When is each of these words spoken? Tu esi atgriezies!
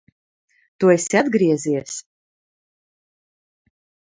Tu 0.77 0.89
esi 0.93 1.17
atgriezies! 1.21 1.99